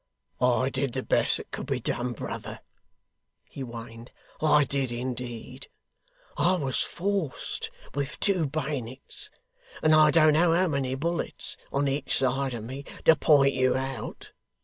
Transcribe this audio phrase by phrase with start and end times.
[0.41, 2.61] 'I did the best that could be done, brother,'
[3.43, 5.67] he whined; 'I did indeed.
[6.35, 9.29] I was forced with two bayonets
[9.83, 13.75] and I don't know how many bullets on each side of me, to point you
[13.77, 14.31] out.